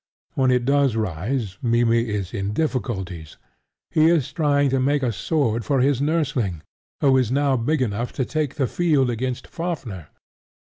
When 0.33 0.49
it 0.49 0.65
does 0.65 0.95
rise 0.95 1.59
Mimmy 1.61 2.09
is 2.09 2.33
in 2.33 2.53
difficulties. 2.53 3.37
He 3.91 4.05
is 4.09 4.33
trying 4.33 4.71
to 4.71 4.79
make 4.79 5.03
a 5.03 5.11
sword 5.11 5.63
for 5.63 5.79
his 5.79 6.01
nursling, 6.01 6.63
who 7.01 7.15
is 7.19 7.31
now 7.31 7.55
big 7.55 7.83
enough 7.83 8.11
to 8.13 8.25
take 8.25 8.55
the 8.55 8.65
field 8.65 9.11
against 9.11 9.45
Fafnir. 9.45 10.07